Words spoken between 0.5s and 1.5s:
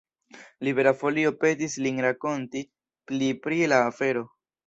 Libera Folio